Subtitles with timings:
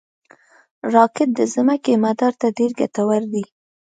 [0.93, 3.43] راکټ د ځمکې مدار ته ډېر ګټور دي